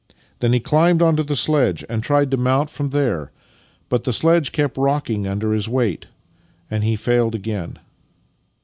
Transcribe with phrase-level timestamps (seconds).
[0.39, 3.19] Then he climbed onto the sledge and tried to mount from Master and Man 49
[3.25, 3.31] there,
[3.87, 6.07] but the sledge kept rocking under his weight,
[6.71, 7.77] and he failed again.